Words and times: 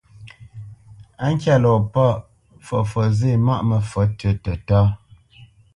Á 1.23 1.25
ŋkyá 1.33 1.55
lɔ 1.63 1.71
pâʼ, 1.93 2.15
fəfǒt 2.65 3.09
zê 3.19 3.31
maʼ 3.45 3.61
məfǒt 3.69 4.09
tʉ́ 4.19 4.33
tətá. 4.43 4.79